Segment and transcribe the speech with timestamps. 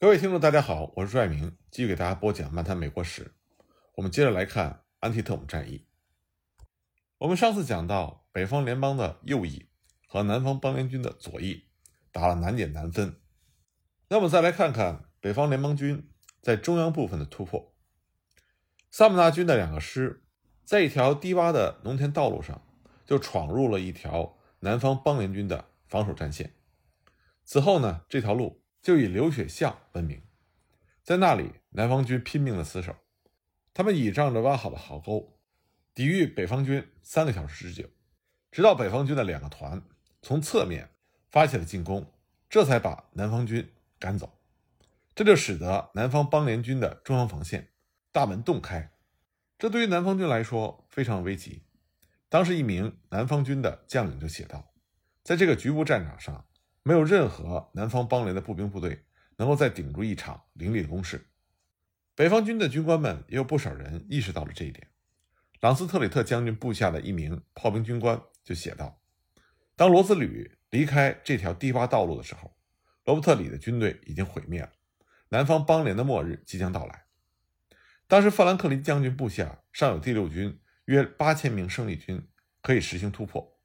[0.00, 3.24] 各位听众，大家好，我是朱爱明，继续给大家播讲《漫谈美国史》。
[3.96, 5.88] 我们接着来看安提特姆战役。
[7.18, 9.68] 我们上次讲到，北方联邦的右翼
[10.06, 11.64] 和南方邦联军的左翼
[12.12, 13.20] 打了难解难分。
[14.08, 16.08] 那么再来看看北方联邦军
[16.40, 17.74] 在中央部分的突破。
[18.92, 20.24] 萨姆纳军的两个师
[20.64, 22.64] 在一条低洼的农田道路上，
[23.04, 26.54] 就闯入了一条南方邦联军的防守战线。
[27.42, 28.62] 此后呢，这条路。
[28.80, 30.22] 就以流血巷闻名，
[31.02, 32.94] 在那里，南方军拼命的死守，
[33.74, 35.38] 他们倚仗着挖好的壕沟，
[35.94, 37.88] 抵御北方军三个小时之久，
[38.50, 39.82] 直到北方军的两个团
[40.22, 40.90] 从侧面
[41.28, 42.12] 发起了进攻，
[42.48, 43.68] 这才把南方军
[43.98, 44.38] 赶走。
[45.14, 47.72] 这就使得南方邦联军的中央防线
[48.12, 48.92] 大门洞开，
[49.58, 51.64] 这对于南方军来说非常危急。
[52.28, 54.72] 当时，一名南方军的将领就写道
[55.24, 56.44] ：“在这个局部战场上。”
[56.88, 59.04] 没有任何南方邦联的步兵部队
[59.36, 61.26] 能够再顶住一场凌厉的攻势。
[62.14, 64.88] 北方军的军官们也有不少人意识到了这一点。
[65.60, 69.02] 朗斯特里特将军部下的一名炮兵军官就写道
[69.76, 72.56] ：“当罗斯旅离开这条低洼道路的时候，
[73.04, 74.72] 罗伯特里的军队已经毁灭了，
[75.28, 77.04] 南方邦联的末日即将到来。”
[78.08, 82.26] 当时，富兰克林将军部下尚有第六军约八千名胜利军
[82.62, 83.57] 可以实行突破。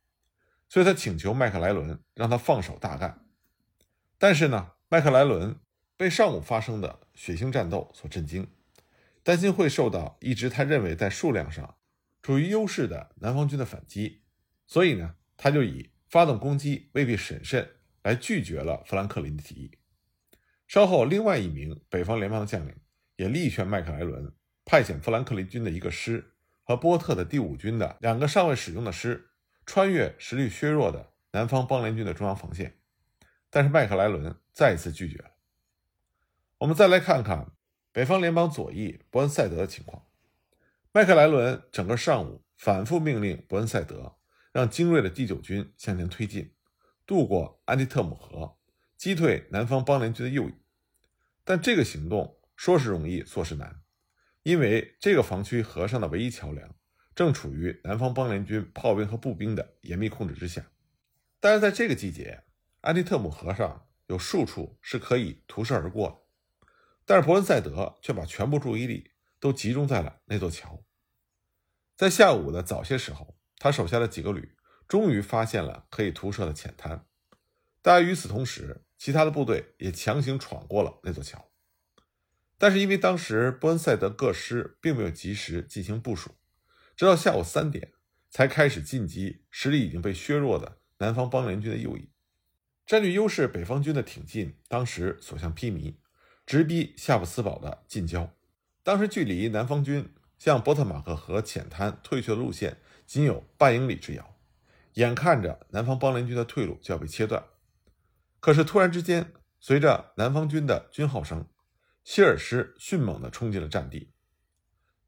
[0.74, 3.28] 所以他请求麦克莱伦让他放手大干，
[4.18, 5.56] 但是呢，麦克莱伦
[5.96, 8.48] 被上午发生的血腥战斗所震惊，
[9.22, 11.76] 担心会受到一直他认为在数量上
[12.24, 14.24] 处于优势的南方军的反击，
[14.66, 17.70] 所以呢，他就以发动攻击未必审慎
[18.02, 19.78] 来拒绝了富兰克林的提议。
[20.68, 22.76] 稍后，另外一名北方联邦的将领
[23.18, 24.34] 也力劝麦克莱伦
[24.66, 29.30] 派遣富兰克林军的一个师和波特的第五军的两个尚未使用的师。
[29.66, 32.78] 穿越实力削弱的南方邦联军的中央防线，
[33.50, 35.32] 但是麦克莱伦再一次拒绝了。
[36.60, 37.52] 我们再来看看
[37.92, 40.06] 北方联邦左翼伯恩赛德的情况。
[40.92, 44.16] 麦克莱伦整个上午反复命令伯恩赛德
[44.52, 46.54] 让精锐的第九军向前推进，
[47.06, 48.58] 渡过安提特姆河，
[48.96, 50.54] 击退南方邦联军的右翼。
[51.44, 53.82] 但这个行动说是容易，做是难，
[54.44, 56.76] 因为这个防区河上的唯一桥梁。
[57.16, 60.66] 正处于南方邦联军炮兵和步兵的严密控制之下，
[61.40, 62.44] 但是在这个季节，
[62.82, 66.68] 安提特姆河上有数处是可以图射而过的，
[67.06, 70.84] 但是伯恩赛德却把全部注意力都集中在了那座桥。
[71.96, 74.56] 在下午的早些时候，他手下的几个旅
[74.88, 77.06] 终于发现了可以图射的浅滩，
[77.82, 81.52] 但与此同时，其他的部队也强行闯过了那座桥，
[82.58, 86.32] 但是因为当时伯恩赛德各师并没有及时进行部署。
[86.96, 87.92] 直到下午三点，
[88.30, 92.10] 才开始进击实力已经被削弱的南方邦联军的右翼。
[92.86, 95.96] 占据优势北方军的挺进，当时所向披靡，
[96.46, 98.34] 直逼夏普斯堡的近郊。
[98.84, 104.38] 当时距离南方军向波特马克河浅滩退却的路线仅有半英里之遥，
[104.94, 107.44] 眼看着南方邦联军的退路就要被切断。
[108.40, 111.48] 可是突然之间，随着南方军的军号声，
[112.04, 114.13] 希尔师迅猛地冲进了战地。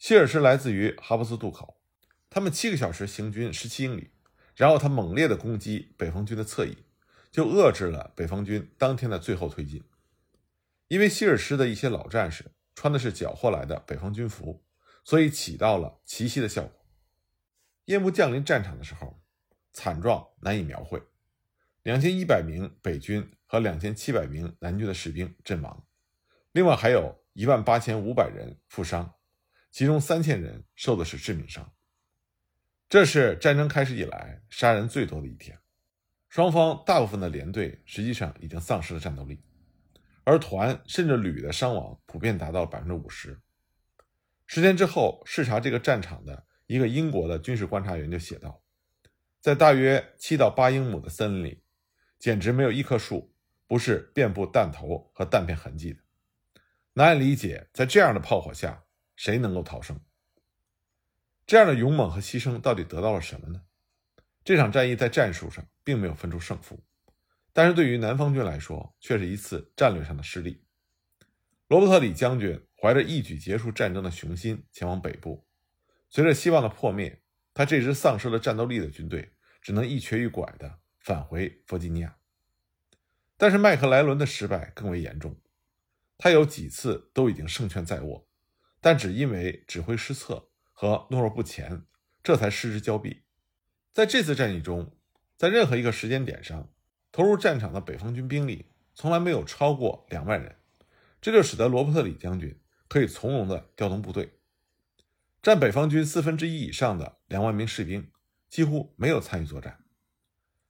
[0.05, 1.81] 希尔师来自于哈布斯渡口，
[2.29, 4.11] 他们七个小时行军十七英里，
[4.53, 6.77] 然后他猛烈地攻击北方军的侧翼，
[7.31, 9.83] 就遏制了北方军当天的最后推进。
[10.89, 14.63] 因为希尔师的一些老战士穿的是缴获来的北方军服，
[15.03, 16.85] 所以起到了奇袭的效果。
[17.85, 19.19] 夜幕降临战场的时候，
[19.73, 21.01] 惨状难以描绘：
[21.81, 25.83] 两千一百名北军和两千七百名南军的士兵阵亡，
[26.51, 29.14] 另外还有一万八千五百人负伤。
[29.75, 31.69] 其中三千人受的是致命伤，
[32.87, 35.59] 这是战争开始以来杀人最多的一天。
[36.29, 39.43] 双方大部分的连队实际上已经丧失了战斗力，
[40.23, 43.37] 而团甚至旅的伤亡普遍达到百分之五十。
[44.45, 48.63] 十天之后，视察这个战场的一个英国的军事观察员就写道
[49.43, 51.61] ：“在大约七到八英亩的森林里，
[52.17, 53.35] 简直没有一棵树
[53.67, 55.99] 不是遍布弹头和弹片痕迹的，
[56.93, 58.83] 难以理解，在这样的炮火下。”
[59.15, 59.99] 谁能够逃生？
[61.47, 63.61] 这样的勇猛和牺牲到底得到了什么呢？
[64.43, 66.83] 这场战役在战术上并没有分出胜负，
[67.53, 70.63] 但是对于南方军来说，却是一次战略上的失利。
[71.67, 75.47] 罗伯特李将军怀着一举结束战争的雄心前往北部，
[76.09, 77.21] 随着希望的破灭，
[77.53, 82.17] 他这支丧失了战斗力的军队只能一瘸一拐地返回弗吉尼亚。
[83.37, 85.39] 但是麦克莱伦的失败更为严重，
[86.17, 88.24] 他有几次都已经胜券在握。
[88.85, 91.87] 但只因为指挥失策和懦弱不前，
[92.21, 93.23] 这才失之交臂。
[93.91, 94.95] 在这次战役中，
[95.35, 96.71] 在任何一个时间点上，
[97.11, 100.57] 投入战场的北方军兵力从来没有超过两万人，
[101.19, 104.37] 这就使得罗伯特李将军可以从容地调动部队。
[105.41, 108.11] 占北方军四分之一以上的两万名士兵
[108.47, 109.83] 几乎没有参与作战，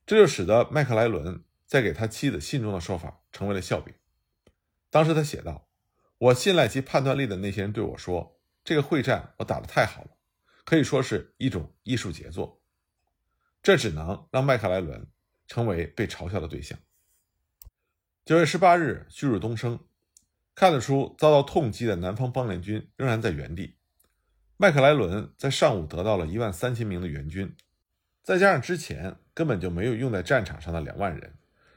[0.05, 3.93] 这就使得麦克莱伦在给他妻子信中的说法成为了笑柄。
[4.89, 5.64] 当时他写道
[6.25, 10.09] ：“我信赖其判断力的那些人对我说，这个会战我打得太好了，
[10.63, 12.63] 可以说是一种艺术杰作。”
[13.61, 15.05] 这只能让麦克莱伦
[15.47, 16.79] 成为被嘲笑的对象。
[18.25, 19.79] 九月十八日，旭日东升，
[20.55, 23.75] 看得出遭到痛击的南方邦联军仍然在原地。
[24.57, 27.55] 麦克莱伦在上午得到了一万三千名的援军，
[28.23, 31.35] 再加上之前根本就没有用在战场上的两万人，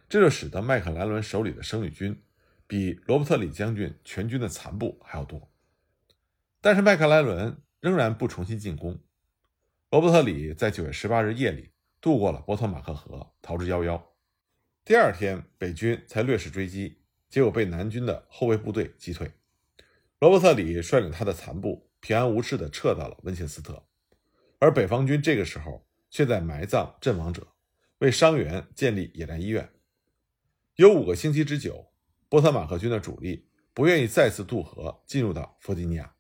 [0.09, 2.23] 这就使得麦克莱伦手里的生力军
[2.69, 5.51] 比罗伯特里将军全军的残部还要多。
[6.61, 9.01] 但是麦克莱伦仍然不重新进攻。
[9.91, 14.01] 罗伯特里在九月十八日夜里渡过了波特马克河，逃之夭夭。
[14.85, 16.99] 第二天，北军才略施追击，
[17.29, 19.33] 结果被南军的后卫部队击退。
[20.21, 21.89] 罗伯特里率领他的残部。
[22.01, 23.85] 平安无事地撤到了温切斯特，
[24.61, 27.49] 而北方军这个时候却在埋葬阵亡者，
[27.99, 29.69] 为伤员建立野战医院。
[30.77, 31.91] 有五个星期之久，
[32.29, 36.15] 波特马克军的主力不愿意再次渡河进入到弗吉尼亚。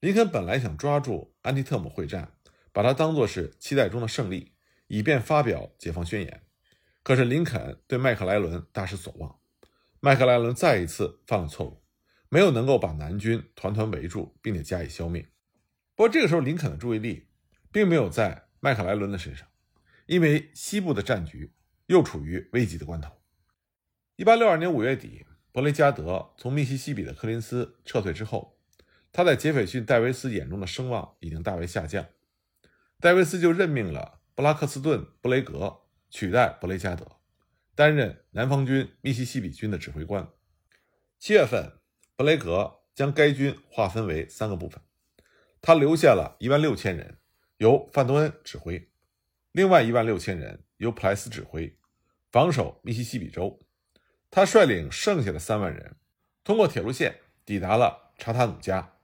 [0.00, 2.36] 林肯本来想抓住安提特姆会战，
[2.72, 4.54] 把它当作是期待中的胜利，
[4.86, 6.42] 以便发表解放宣言。
[7.02, 9.38] 可是林肯对麦克莱伦大失所望，
[10.00, 11.82] 麦克莱伦再一次犯了错误。
[12.28, 15.22] 没有能够把南军团团围住，并且加以消灭。
[15.94, 17.28] 不过这个时候，林肯的注意力
[17.70, 19.46] 并没有在麦克莱伦的身上，
[20.06, 21.52] 因为西部的战局
[21.86, 23.10] 又处于危急的关头。
[24.16, 28.56] 一八六二年五月底，伯雷加德从密西西比的科林斯撤退之后，
[29.10, 32.06] 他在杰斐逊·戴维斯眼中的声望已经大为下降。
[33.00, 35.80] 戴维斯就任命了布拉克斯顿·布雷格
[36.10, 37.04] 取代伯雷加德，
[37.74, 40.28] 担任南方军密西西比军的指挥官。
[41.18, 41.72] 七月份。
[42.16, 44.80] 布雷格将该军划分为三个部分，
[45.60, 47.18] 他留下了一万六千人，
[47.56, 48.86] 由范多恩指挥；
[49.50, 51.76] 另外一万六千人由普莱斯指挥，
[52.30, 53.63] 防守密西西比州。
[54.34, 55.94] 他率领剩下的三万人，
[56.42, 58.94] 通过铁路线抵达了查塔努加，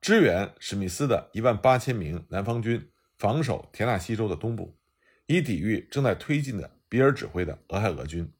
[0.00, 4.78] 支援史密斯的一万八千名南方军，防守田纳西州的东部，
[5.26, 8.32] 以抵御正在推进的比尔指挥的俄亥俄军。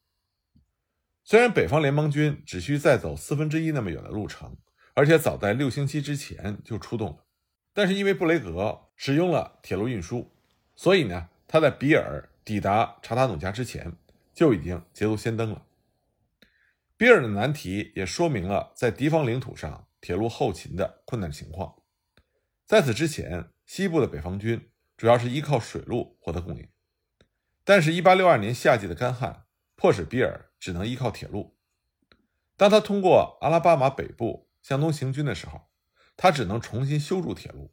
[1.25, 4.57] 虽然北方联邦军只需再走四分之一那么远的路程，
[4.95, 7.25] 而且早在六星期之前就出动了，
[7.73, 10.31] 但是因为布雷格使用了铁路运输，
[10.77, 13.93] 所以呢，他在比尔抵达查塔努加之前
[14.33, 15.65] 就已经捷足先登了。
[16.99, 21.83] 比尔的难题也说明了在敌方领土上铁路后勤的困难情况。
[22.67, 26.69] 在此之前，西部的北方军主要是依靠水路获得供应，
[27.65, 30.45] 但是1862年夏季的干旱迫使比尔。
[30.61, 31.57] 只能依靠铁路。
[32.57, 35.69] 当他通过阿拉巴马北部向东行军的时候，
[36.17, 37.73] 他只能重新修筑铁路。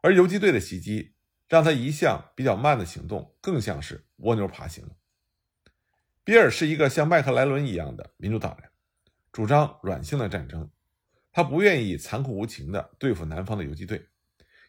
[0.00, 1.16] 而游击队的袭击
[1.48, 4.88] 让他一向比较慢的行动更像是蜗牛爬行。
[6.28, 8.70] 比尔是一个像麦克莱伦一样的民主党人，
[9.32, 10.70] 主张软性的战争。
[11.32, 14.10] 他不愿意残酷无情地对付南方的游击队，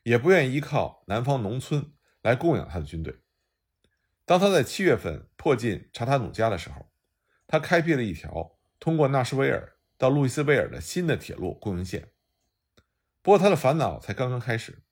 [0.04, 1.92] 也不愿意依靠南方农村
[2.22, 3.20] 来供养他的军队。
[4.24, 6.90] 当他在七月份迫近查塔努加的时候，
[7.46, 12.14] 他开辟了一条通过纳什维尔到路易斯维尔的新的铁路供应线。
[13.22, 14.84] 不过，他的烦恼才刚刚开始。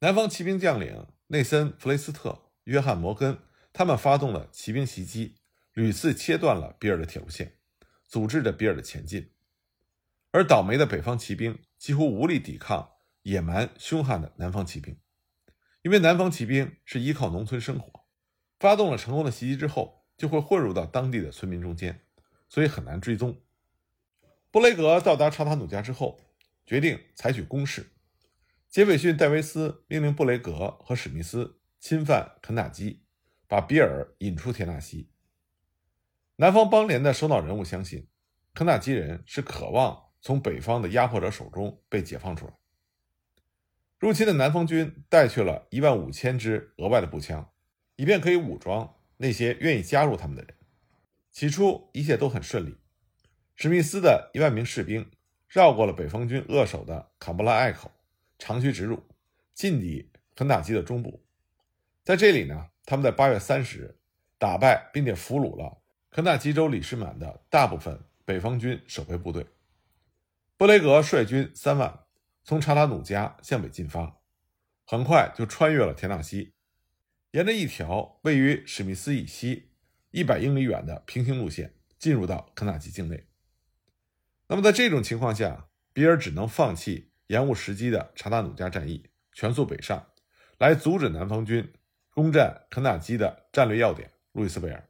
[0.00, 3.38] 南方骑兵将领内森·弗雷斯特、约翰·摩根
[3.72, 5.36] 他们发动了骑兵袭击，
[5.72, 7.58] 屡次切断了比尔的铁路线，
[8.04, 9.30] 阻滞着比尔的前进。
[10.30, 14.98] 而倒霉的北方骑兵几乎无力抵抗野蛮凶悍的南方骑兵，
[15.82, 18.06] 因为南方骑兵是依靠农村生活，
[18.58, 20.00] 发动了成功的袭击之后。
[20.14, 22.04] 就会混入到当地的村民中间，
[22.48, 23.42] 所以很难追踪。
[24.52, 26.20] 布雷格到达查塔努加之后，
[26.64, 27.90] 决定采取攻势。
[28.68, 33.02] 杰斐逊·戴维斯命令布雷格和史密斯侵犯肯塔基，
[33.48, 35.10] 把比尔引出田纳西。
[36.42, 38.08] 南方邦联的首脑人物相信，
[38.52, 42.52] 肯塔基人是渴望从北方的压迫者手中被解放出来。
[44.00, 47.48] 入侵的南方军带去了一万五千支额外的步枪，
[47.94, 48.92] 以便可以武装。
[49.18, 50.52] 那些愿意加入他们的人，
[51.30, 52.76] 起初一切都很顺利。
[53.54, 55.08] 史密斯的一万名士兵
[55.46, 57.88] 绕过了北方军扼守的坎布拉隘口，
[58.40, 59.00] 长驱直入，
[59.54, 61.24] 进抵肯塔基的中部。
[62.02, 63.96] 在这里呢，他们在八月三十日
[64.38, 65.78] 打败并且俘虏了
[66.14, 69.46] 肯塔基州里士满的大部分北方军守备部队。
[70.58, 72.00] 布雷格率军三万
[72.44, 74.20] 从查塔努加向北进发，
[74.84, 76.52] 很快就穿越了田纳西。
[77.30, 79.70] 沿着一条位于史密斯以西
[80.10, 83.24] 一百英里远的平行路线进入到肯塔基境内。
[84.48, 90.08] 那么在这种情况下，比尔只能放弃延误时机的查达努加战役，全速北上，
[90.58, 91.72] 来阻止南方军
[92.10, 94.86] 攻占肯塔基的战略要点路易斯维尔。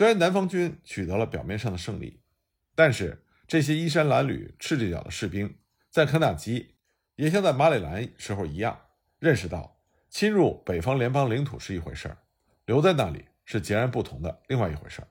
[0.00, 2.22] 虽然南方军取得了表面上的胜利，
[2.74, 5.58] 但是这些衣衫褴褛、赤着脚的士兵
[5.90, 6.76] 在肯塔基
[7.16, 8.80] 也像在马里兰时候一样，
[9.18, 9.78] 认识到
[10.08, 12.16] 侵入北方联邦领土是一回事儿，
[12.64, 15.08] 留在那里是截然不同的另外一回事儿。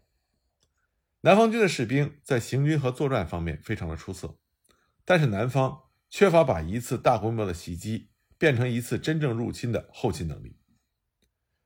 [1.22, 4.40] 南方军的士兵在行军和作战方面非常的出色，
[5.06, 10.58] 但是南方缺乏把一次大规模的袭击变成一次真正入侵的后勤能力。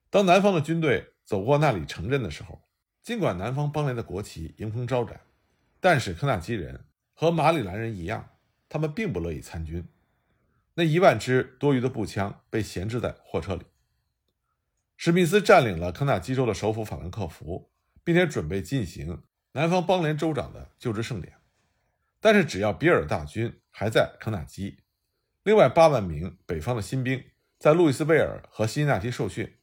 [0.09, 2.61] 当南方的军队走过那里城镇的时候，
[3.03, 5.19] 尽管南方邦联的国旗迎风招展，
[5.81, 8.29] 但是肯塔基人和马里兰人一样，
[8.69, 9.85] 他们并不乐意参军。
[10.75, 13.65] 那一万支多余的步枪被闲置在货车里。
[14.95, 17.69] 史密斯占领了肯塔基州的首府法兰克福，
[18.05, 19.21] 并且准备进行。
[19.51, 21.35] 南方邦联州长的就职盛典，
[22.21, 24.79] 但是只要比尔大军还在肯塔基，
[25.43, 27.21] 另外八万名北方的新兵
[27.59, 29.57] 在路易斯贝尔和辛辛那提受训，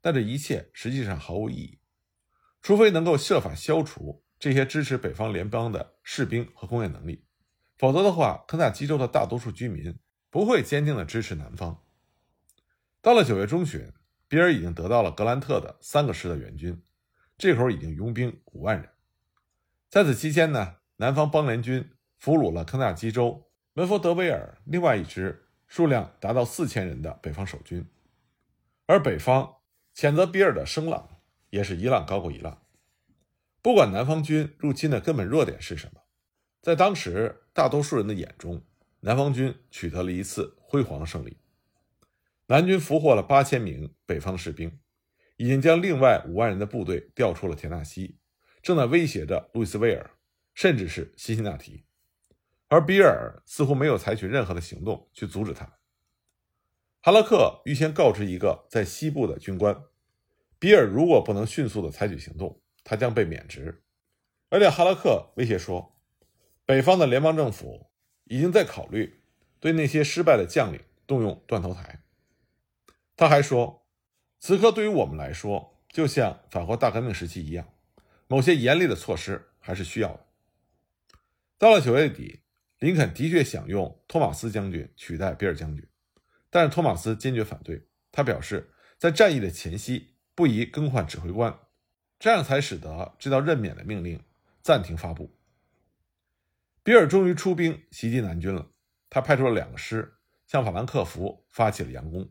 [0.00, 1.80] 但这一切实际上毫无意义。
[2.64, 7.26] 除非能够设法消除这些支持北方联邦的士兵和工业能力，
[7.76, 9.98] 否则的话，肯塔基州的大多数居民
[10.30, 11.84] 不会坚定地支持南方。
[13.02, 13.92] 到了九月中旬，
[14.28, 16.82] 比尔已经得到了格兰特的三个师的援军，
[17.36, 18.88] 这会儿已经拥兵五万人。
[19.90, 27.86] 在此期间呢，南方邦联军俘虏了肯塔基州文佛德维尔另外一支数量达到四千人的北方守军，
[28.86, 29.56] 而北方
[29.94, 31.13] 谴责比尔的声浪
[31.54, 32.60] 也是一浪高过一浪。
[33.62, 36.00] 不管南方军入侵的根本弱点是什么，
[36.60, 38.60] 在当时大多数人的眼中，
[39.02, 41.36] 南方军取得了一次辉煌的胜利。
[42.48, 44.80] 南军俘获了八千名北方士兵，
[45.36, 48.18] 已经将另外五万人的部队调出了田纳西。
[48.60, 50.10] 正在威胁着路易斯威尔，
[50.54, 51.84] 甚至是辛辛那提，
[52.66, 55.78] 而比尔似乎没有采取任何的行动去阻止他。
[57.00, 59.84] 哈勒克预先告知一个在西部的军官，
[60.64, 63.84] 比尔如果不能迅速的采取行动，他将被免职。
[64.48, 66.00] 而且哈拉克威胁说，
[66.64, 67.90] 北方的联邦政府
[68.24, 69.20] 已经在考虑
[69.60, 72.02] 对那些失败的将领动用断头台。
[73.14, 73.86] 他还说，
[74.40, 77.68] 此刻对于我们来说，就像法国大革命时期一样。
[78.26, 80.26] 某些严厉的措施还是需要的。
[81.58, 82.40] 到了九月底，
[82.78, 85.86] 林肯的确想用托马斯将军取代比尔将军，
[86.48, 87.86] 但是托马斯坚决反对。
[88.10, 91.58] 他表示，在战役的前夕不宜更换指挥官，
[92.18, 94.22] 这样才使得这道任免的命令
[94.62, 95.30] 暂停发布。
[96.82, 98.70] 比尔终于出兵袭击南军了，
[99.08, 100.14] 他派出了两个师
[100.46, 102.28] 向法兰克福发起了佯攻，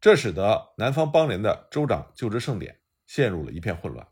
[0.00, 4.06] 这使得南方邦联的州长就职盛典陷入了一片混乱。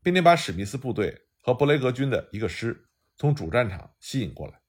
[0.00, 4.60] 并且把史密斯部队和布雷格军的一个师从主战场吸引过来。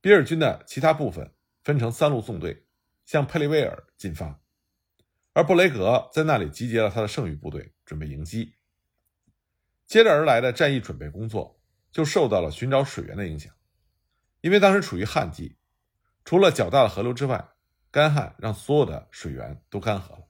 [0.00, 2.66] 比尔军的其他部分分成三路纵队
[3.06, 4.38] 向佩利威尔进发，
[5.34, 8.54] 而布雷格在那里集结了他的剩余部队，准备迎击。
[9.84, 11.60] 接着而来的战役准备工作
[11.90, 13.52] 就受到了寻找水源的影响，
[14.40, 15.58] 因为当时处于旱季，
[16.24, 17.48] 除了较大的河流之外，
[17.90, 20.28] 干旱让所有的水源都干涸了。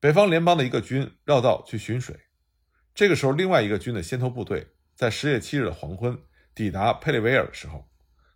[0.00, 2.18] 北方联邦的一个军绕道去寻水。
[2.92, 4.66] 这个时候，另外一个军的先头部队
[4.96, 6.20] 在十月七日的黄昏
[6.56, 7.88] 抵达佩利维尔的时候，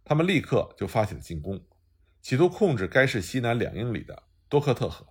[0.04, 1.66] 他们立刻就发起了进攻，
[2.22, 5.06] 企图控制该市西南两英里的多克特河，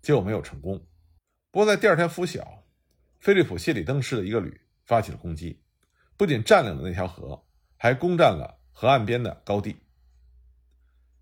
[0.00, 0.86] 结果没有成功。
[1.50, 2.64] 不过在第二天拂晓，
[3.18, 5.62] 菲利普谢里登市的一个旅发起了攻击，
[6.16, 9.76] 不仅占领了那条河，还攻占了河岸边的高地。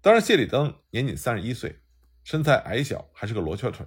[0.01, 1.81] 当然，谢里登年仅三十一岁，
[2.23, 3.87] 身材矮小，还是个罗圈腿，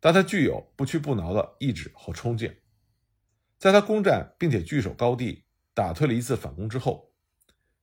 [0.00, 2.54] 但他具有不屈不挠的意志和冲劲。
[3.58, 5.44] 在他攻占并且据守高地，
[5.74, 7.12] 打退了一次反攻之后，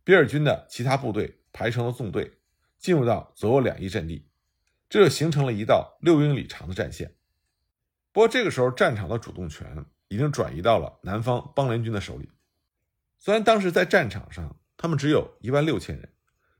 [0.03, 2.39] 比尔军的其他部队排成了纵队，
[2.79, 4.27] 进入到左右两翼阵地，
[4.91, 7.15] 这就形成了一道六英里长的战线。
[8.11, 12.29] 不过这个时候，战场的主动权已经转移到了南方邦联军的手里。
[13.17, 16.09] 虽然当时在战场上他们只有一万六千人，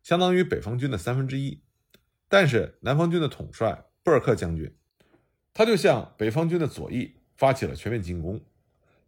[0.01, 1.61] 相当于北方军的三分之一，
[2.29, 4.73] 但是南方军的统帅布尔克将军，
[5.53, 8.41] 他就向北方军的左翼发起了全面进攻。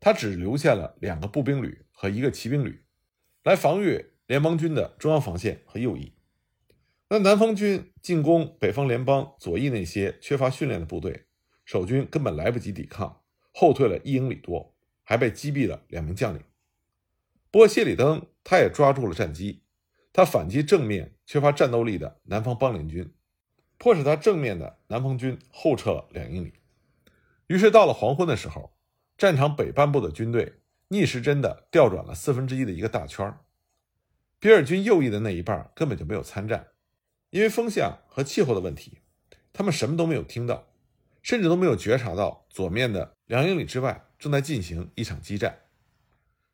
[0.01, 2.83] 他只留下了两个步兵旅和一个骑兵旅，
[3.43, 6.11] 来防御联邦军的中央防线和右翼。
[7.13, 11.27] 那南方军进攻北方联邦左翼那些缺乏训练的部队，
[11.63, 16.41] 守军根本来不及抵抗，后退了一英里多，还被击毙了两名将领。
[17.51, 19.61] 不过谢里登他也抓住了战机，
[20.11, 23.13] 他反击正面缺乏战斗力的南方邦联军，
[23.77, 26.53] 迫使他正面的南方军后撤了两英里。
[27.45, 28.73] 于是到了黄昏的时候。
[29.15, 33.41] 战场北半部的军队逆时针的调转了四分之一的一个大圈儿
[34.39, 36.69] 比尔军右翼的那一半根本就没有参战，
[37.33, 38.99] 因为风向和气候的问题，
[39.51, 40.67] 他们什么都没有听到，
[41.23, 45.61] 甚至都没有觉察到左面的两英里之外正在进行一场激战。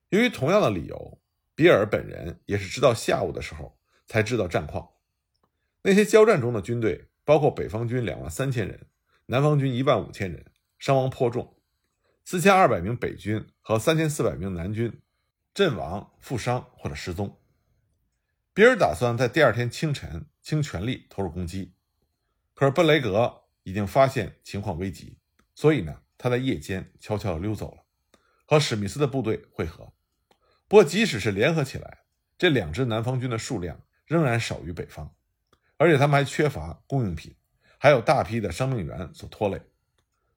[0.08, 1.20] 由于同样的理由，
[1.54, 4.92] 比尔本人也是直到下午的时候才知道战况。
[5.82, 8.88] 那些交战中的军队，包括北方军两万三千人，
[9.26, 10.46] 南方军一万五千人，
[10.78, 11.58] 伤亡颇重，
[12.24, 15.02] 四千二百名北军和三千四百名南军
[15.54, 17.38] 阵亡、负伤或者失踪。
[18.54, 21.76] 比尔打算在第二天清晨倾全力投入攻击，
[22.56, 25.20] 可是布雷格已经发现情况危急，
[25.54, 27.84] 所以呢，他在夜间悄悄地溜走了，
[28.48, 29.94] 和史密斯的部队会合。
[30.68, 32.00] 不过，即使是联合起来，
[32.36, 35.14] 这两支南方军的数量仍然少于北方，
[35.78, 37.36] 而且他们还缺乏供应品，
[37.78, 39.62] 还有大批的伤病员所拖累，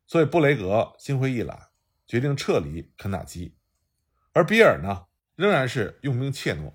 [0.06, 1.70] 所以布雷格心灰意懒，
[2.06, 3.56] 决定撤离肯塔基。
[4.34, 6.74] 而比尔呢，仍然是用兵怯懦。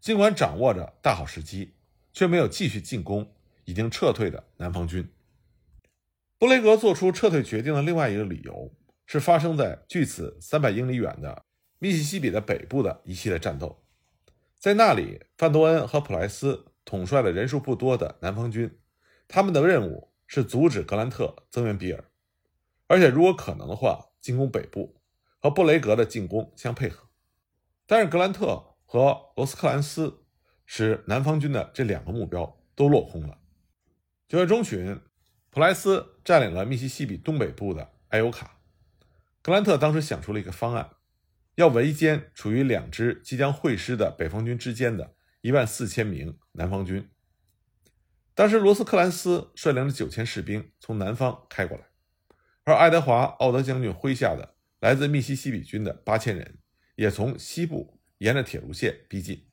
[0.00, 1.76] 尽管掌握着大好时机，
[2.12, 5.10] 却没有继续进攻已经撤退的南方军。
[6.38, 8.74] 布雷格做出撤退决定的另外一个理由
[9.06, 11.44] 是发生在距此三百英里远的
[11.78, 13.84] 密西西比的北部的一系列战斗。
[14.58, 18.78] 在那里，范多恩和普莱斯统帅了人数不多的南方军，
[19.26, 22.04] 他们的任务是阻止格兰特增援比尔，
[22.86, 25.00] 而且如果可能的话，进攻北部，
[25.38, 27.08] 和布雷格的进攻相配合。
[27.86, 28.68] 但是格兰特。
[28.84, 30.21] 和罗斯克兰斯
[30.74, 33.36] 使南方军的这两个目标都落空了。
[34.26, 34.98] 九月中旬，
[35.50, 38.58] 普莱斯占领了密西西比东北部的埃尤卡。
[39.42, 40.92] 格兰特当时想出了一个方案，
[41.56, 47.06] 要围歼处于两支即将会师的北方军之间的一万四千名南方军。
[48.34, 51.84] 当时，罗斯克兰斯率领着九千士兵从南方开过来，
[52.64, 56.60] 而爱德华·奥德将军麾下的来自密西西比军的八千人
[56.96, 57.98] 也从西部。
[58.16, 59.48] 沿着铁路线逼近，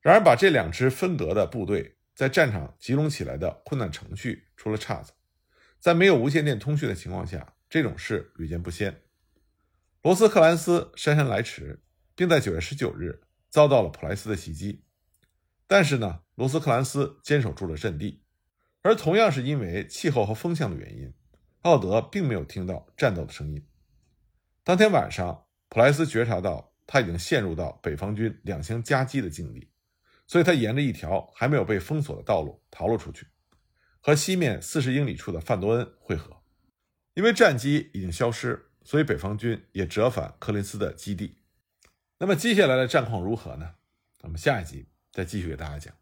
[0.00, 5.12] 然而把这两支分隔的部队在战场集中起来的困难程序出了岔子。
[5.80, 9.02] 在没有无线电通讯的情况下，这种事屡见不鲜。
[10.02, 11.82] 罗斯克兰斯姗姗来迟，
[12.14, 14.84] 并在九月十九日遭到了普莱斯的袭击。
[15.66, 18.22] 但是呢，罗斯克兰斯坚守住了阵地，
[18.82, 21.12] 而同样是因为气候和风向的原因，
[21.62, 23.66] 奥德并没有听到战斗的声音。
[24.62, 26.68] 当天晚上，普莱斯觉察到。
[26.90, 29.70] 他已经陷入到北方军两相夹击的境地，
[30.28, 33.26] 所以他沿着一条还没有被封锁的道路逃了出去，
[34.00, 36.36] 和西面四十英里处的范多恩会合。
[37.14, 41.38] 因为战机已经消失，所以北方军也折返柯林斯的基地。
[42.18, 43.74] 那么接下来的战况如何呢？
[44.22, 45.97] 我们下一集再继续给大家讲。